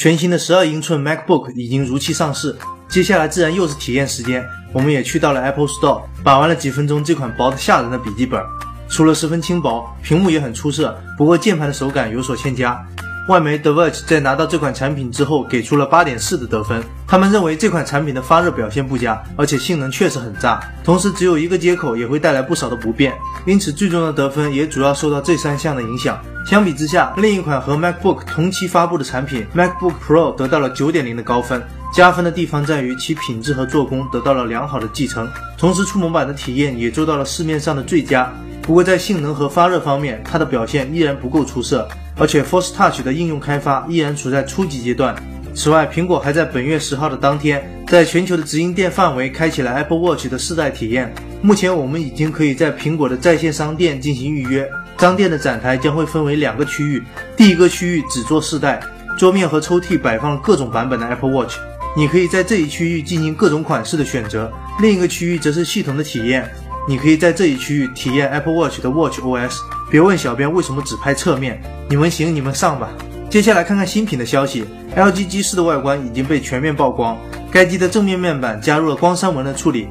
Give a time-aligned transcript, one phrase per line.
[0.00, 2.56] 全新的十二英寸 MacBook 已经如期上市，
[2.88, 4.42] 接下来自然又是体验时间。
[4.72, 8.42] 我们也去到了 Apple Store，把玩了几分钟这款薄得吓人的笔记本。
[8.88, 12.82] 除了十分轻薄，屏幕也很出色，不过键盘的手感有所欠佳。
[13.28, 16.82] 外媒 The Verge 在拿到这款产品之后，给出了八点四的得分。
[17.06, 23.12] 他们认为这款产品的发热表现不佳，而且性能确实很渣，同时只有一个接口也会带来不少的不便，
[23.46, 26.20] 因此最终的得分也主要受到这三项的影响。
[26.46, 31.62] 相比之下，另一款和 MacBook 同期发布的产品 MacBook Pro 得到了九点零的高分。
[31.92, 35.28] 加分的地方在于其品质和做工得到了良好的继承，
[35.58, 38.32] 同时触摸板的体验也做到了市面上的最佳。
[38.62, 41.88] 不过在性能和发热方面，它的表现依然不够出色，
[42.20, 45.16] 而且 Force Touch 的应用开发依然处在初级阶段。
[45.54, 51.12] 此外，苹果还在本月十号的当天，在全球的直营店范围开启了 Apple Watch 的试戴体验。
[51.42, 54.70] 目前我们已经可以在苹果的在线商店进行预约。
[54.98, 57.02] 商店的展台将会分为两个区域，
[57.36, 58.80] 第一个区域只做试戴，
[59.18, 61.56] 桌面和抽屉摆放了各种版本的 Apple Watch。
[61.96, 66.48] 你可以在这一区域进行各种款式的选择，另一个区域则是系统的体验。
[66.86, 69.56] 你可以在这一区域体验 Apple Watch 的 Watch OS。
[69.90, 72.90] 别问小编为什么只拍侧面，你们行你们上吧。
[73.28, 74.64] 接下来看看新品的消息
[74.96, 77.18] ，LG G 四的外观已经被全面曝光，
[77.50, 79.88] 该机的正面面板加入了光栅纹的处理，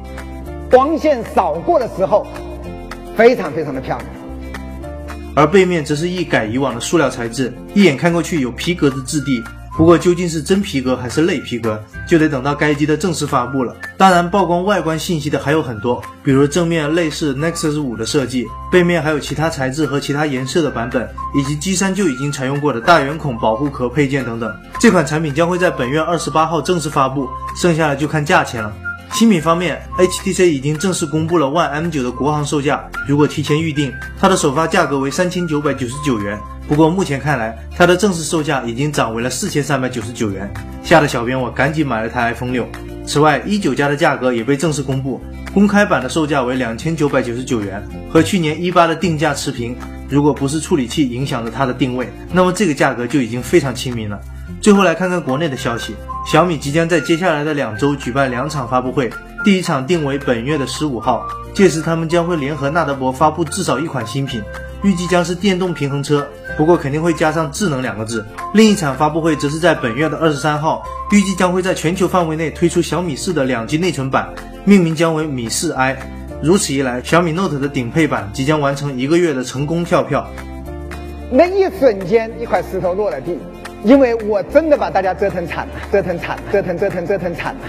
[0.70, 2.26] 光线扫过的时候
[3.14, 4.08] 非常非常的漂亮。
[5.36, 9.42] 而背面则是一改以往的塑料材质，一眼看过去有皮革的质地。
[9.80, 13.74] 不过究竟是真皮革还是类皮革，就得等到该机的正式发布了。
[13.96, 24.54] 当然，曝光外观信息的还有很多，比如正面类似 Nexus 5的设计，背面还有其他材质和其他颜色的版本，以及 G3 就已经采用过的大圆孔保护壳配件等等。
[24.78, 28.70] 这款产品将会在本月二十八号正式发布，剩下的就看价钱了。
[29.14, 36.38] 新品方面，HTC 已经正式公布了 One M9 的国行售价，如果提前预定，它的首发价格为三千九百九十九元。
[36.70, 40.48] 不过目前看来，它的正式售价已经涨为了四千三百九十九元，
[40.84, 42.64] 吓得小编我赶紧买了台 iPhone 六。
[43.04, 45.20] 此外，一九加的价格也被正式公布，
[45.52, 49.76] 公开版的售价为两千九百九十九元，和去年一八的定价持平。
[50.08, 54.20] 如果不是处理器影响着它的定位，那么这个价格就已经非常亲民了。
[54.60, 59.10] 最后来看看国内的消息，小米即将在接下来的两周举办两场发布会，
[59.44, 64.40] 第一场定为本月的十五号，届时他们将会联合纳德博发布至少一款新品。
[64.82, 66.26] 预计将是电动平衡车，
[66.56, 68.24] 不过肯定会加上智能两个字。
[68.54, 70.82] 另一场发布会则是在本月的二十三号，
[71.12, 74.28] 预计将会在全球范围内推出小米四的两 G 内存版，
[74.64, 75.96] 命名将为米四 i。
[76.42, 80.26] 如此一来，小米 Note 的顶配版即将完成一个月的成功跳票。
[81.30, 83.38] 那一瞬间，一块石头落了地，
[83.84, 87.60] 因为我真的把大家折腾惨了，折腾惨了，折腾折腾折腾惨了。